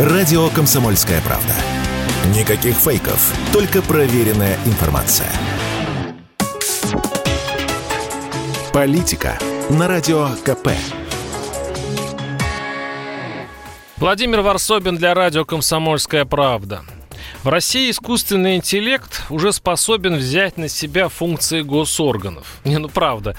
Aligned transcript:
Радио 0.00 0.48
«Комсомольская 0.48 1.20
правда». 1.20 1.52
Никаких 2.34 2.74
фейков, 2.74 3.34
только 3.52 3.82
проверенная 3.82 4.56
информация. 4.64 5.30
Политика 8.72 9.38
на 9.68 9.88
Радио 9.88 10.30
КП. 10.42 10.70
Владимир 13.98 14.40
Варсобин 14.40 14.96
для 14.96 15.12
радио 15.12 15.44
«Комсомольская 15.44 16.24
правда». 16.24 16.80
В 17.42 17.48
России 17.48 17.90
искусственный 17.90 18.56
интеллект 18.56 19.22
уже 19.30 19.54
способен 19.54 20.16
взять 20.16 20.58
на 20.58 20.68
себя 20.68 21.08
функции 21.08 21.62
госорганов. 21.62 22.58
Не, 22.64 22.76
ну 22.76 22.90
правда, 22.90 23.34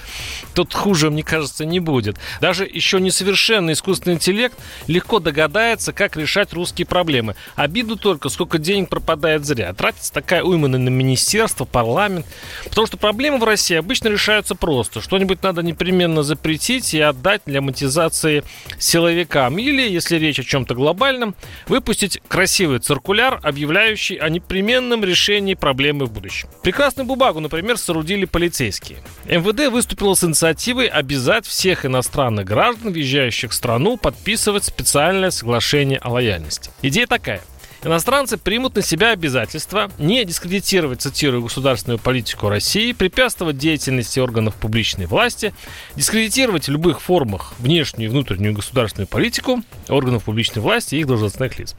тут 0.54 0.74
хуже, 0.74 1.08
мне 1.08 1.22
кажется, 1.22 1.64
не 1.64 1.78
будет. 1.78 2.16
Даже 2.40 2.64
еще 2.64 3.00
несовершенный 3.00 3.74
искусственный 3.74 4.16
интеллект 4.16 4.58
легко 4.88 5.20
догадается, 5.20 5.92
как 5.92 6.16
решать 6.16 6.52
русские 6.52 6.84
проблемы. 6.84 7.36
Обиду 7.54 7.94
только, 7.94 8.28
сколько 8.28 8.58
денег 8.58 8.88
пропадает 8.88 9.44
зря. 9.44 9.72
Тратится 9.72 10.12
такая 10.12 10.42
уйма 10.42 10.66
на 10.66 10.78
министерство, 10.88 11.64
парламент. 11.64 12.26
Потому 12.64 12.88
что 12.88 12.96
проблемы 12.96 13.38
в 13.38 13.44
России 13.44 13.76
обычно 13.76 14.08
решаются 14.08 14.56
просто. 14.56 15.00
Что-нибудь 15.00 15.44
надо 15.44 15.62
непременно 15.62 16.24
запретить 16.24 16.92
и 16.92 17.00
отдать 17.00 17.42
для 17.46 17.60
монетизации 17.60 18.42
силовикам. 18.80 19.58
Или, 19.60 19.88
если 19.88 20.16
речь 20.16 20.40
о 20.40 20.44
чем-то 20.44 20.74
глобальном, 20.74 21.36
выпустить 21.68 22.20
красивый 22.26 22.80
циркуляр, 22.80 23.38
объявляющий 23.44 23.91
сообщающий 23.92 24.16
о 24.16 24.28
непременном 24.28 25.04
решении 25.04 25.54
проблемы 25.54 26.06
в 26.06 26.12
будущем. 26.12 26.48
Прекрасную 26.62 27.06
бумагу, 27.06 27.40
например, 27.40 27.76
соорудили 27.76 28.24
полицейские. 28.24 28.98
МВД 29.26 29.70
выступило 29.70 30.14
с 30.14 30.24
инициативой 30.24 30.86
обязать 30.86 31.46
всех 31.46 31.84
иностранных 31.84 32.46
граждан, 32.46 32.92
въезжающих 32.92 33.50
в 33.50 33.54
страну, 33.54 33.96
подписывать 33.96 34.64
специальное 34.64 35.30
соглашение 35.30 35.98
о 35.98 36.10
лояльности. 36.10 36.70
Идея 36.82 37.06
такая. 37.06 37.42
Иностранцы 37.84 38.36
примут 38.36 38.76
на 38.76 38.82
себя 38.82 39.10
обязательство 39.10 39.90
не 39.98 40.24
дискредитировать, 40.24 41.02
цитирую, 41.02 41.42
государственную 41.42 41.98
политику 41.98 42.48
России, 42.48 42.92
препятствовать 42.92 43.58
деятельности 43.58 44.20
органов 44.20 44.54
публичной 44.54 45.06
власти, 45.06 45.52
дискредитировать 45.96 46.68
в 46.68 46.70
любых 46.70 47.00
формах 47.00 47.54
внешнюю 47.58 48.08
и 48.08 48.12
внутреннюю 48.12 48.54
государственную 48.54 49.08
политику 49.08 49.62
органов 49.88 50.22
публичной 50.22 50.62
власти 50.62 50.94
и 50.94 51.00
их 51.00 51.08
должностных 51.08 51.58
лиц. 51.58 51.74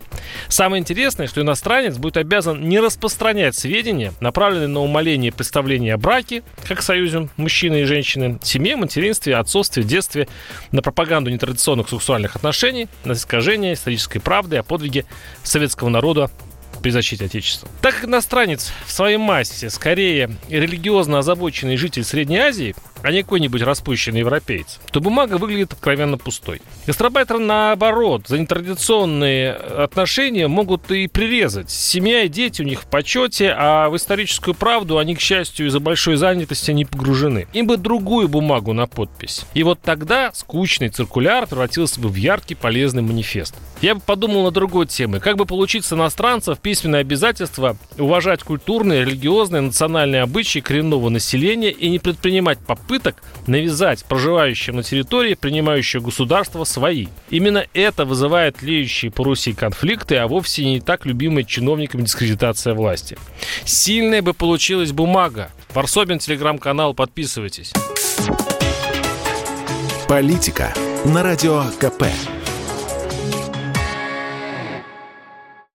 Самое 0.50 0.82
интересное, 0.82 1.28
что 1.28 1.40
иностранец 1.40 1.98
будет 1.98 2.18
обязан 2.18 2.68
не 2.68 2.82
распространять 2.82 3.56
сведения, 3.56 4.12
направленные 4.20 4.68
на 4.68 4.82
умаление 4.82 5.32
представления 5.32 5.94
о 5.94 5.98
браке, 5.98 6.44
как 6.68 6.82
союзе 6.82 7.30
мужчины 7.38 7.82
и 7.82 7.84
женщины, 7.86 8.40
семье, 8.44 8.76
материнстве, 8.76 9.38
отцовстве, 9.38 9.84
детстве, 9.84 10.28
на 10.74 10.82
пропаганду 10.82 11.32
нетрадиционных 11.32 11.88
сексуальных 11.88 12.36
отношений, 12.36 12.90
на 13.06 13.14
искажение 13.14 13.74
исторической 13.74 14.20
правды 14.20 14.58
о 14.58 14.64
подвиге 14.64 15.06
советского 15.44 15.93
народа 15.94 16.30
при 16.82 16.90
защите 16.90 17.26
Отечества. 17.26 17.70
Так 17.82 17.96
как 17.96 18.06
иностранец 18.06 18.72
в 18.86 18.92
своей 18.92 19.18
массе 19.18 19.70
скорее 19.70 20.36
религиозно 20.50 21.20
озабоченный 21.20 21.78
житель 21.78 22.04
Средней 22.04 22.40
Азии, 22.40 22.76
а 23.02 23.12
не 23.12 23.24
какой-нибудь 23.24 23.62
распущенный 23.62 24.20
европеец, 24.20 24.80
то 24.92 25.02
бумага 25.02 25.38
выглядит 25.38 25.74
откровенно 25.74 26.18
пустой. 26.18 26.62
Гастробайтеры, 26.88 27.40
наоборот, 27.40 28.28
за 28.28 28.38
нетрадиционные 28.38 29.54
отношения 29.54 30.48
могут 30.48 30.90
и 30.92 31.08
прирезать. 31.08 31.70
Семья 31.70 32.24
и 32.24 32.30
дети 32.30 32.62
у 32.62 32.66
них 32.66 32.84
в 32.84 32.86
почете, 32.86 33.54
а 33.58 33.90
в 33.90 33.98
историческую 33.98 34.54
правду 34.54 34.98
они, 34.98 35.16
к 35.16 35.22
счастью, 35.22 35.68
из-за 35.68 35.80
большой 35.80 36.16
занятости 36.16 36.72
не 36.72 36.86
погружены. 36.86 37.48
Им 37.54 37.68
бы 37.68 37.78
другую 37.78 38.28
бумагу 38.28 38.74
на 38.74 38.88
подпись. 38.88 39.44
И 39.54 39.64
вот 39.64 39.82
тогда 39.82 40.32
скучный 40.34 40.90
циркуляр 40.90 41.48
превратился 41.48 42.00
бы 42.00 42.10
в 42.10 42.16
яркий 42.16 42.56
полезный 42.56 43.04
манифест. 43.04 43.56
Я 43.84 43.96
бы 43.96 44.02
подумал 44.02 44.46
на 44.46 44.52
другой 44.52 44.88
темы. 44.88 45.20
Как 45.20 45.36
бы 45.36 45.46
получить 45.46 45.84
с 45.84 45.92
иностранцев 45.92 46.58
письменное 46.60 47.02
обязательство 47.02 47.76
уважать 47.98 48.42
культурные, 48.42 49.04
религиозные, 49.04 49.60
национальные 49.60 50.22
обычаи 50.22 50.60
коренного 50.60 51.10
населения 51.10 51.70
и 51.70 51.90
не 51.90 52.00
предпринимать 52.00 52.60
попыток 52.60 53.22
навязать 53.46 54.06
проживающим 54.06 54.78
на 54.78 54.84
территории 54.84 55.34
принимающего 55.34 56.02
государства 56.02 56.64
свои. 56.64 57.08
Именно 57.30 57.66
это 57.74 58.06
вызывает 58.06 58.62
леющие 58.62 59.12
по 59.12 59.26
Руси 59.26 59.52
конфликты, 59.52 60.16
а 60.16 60.30
вовсе 60.30 60.64
не 60.64 60.80
так 60.80 61.06
любимая 61.06 61.44
чиновниками 61.44 62.04
дискредитация 62.04 62.76
власти. 62.76 63.18
Сильная 63.66 64.22
бы 64.22 64.34
получилась 64.34 64.94
бумага. 64.94 65.52
Варсобин, 65.74 66.20
телеграм-канал, 66.20 66.94
подписывайтесь. 66.94 67.74
Политика 70.08 70.74
на 71.04 71.22
радио 71.22 71.66
КП. 71.82 72.06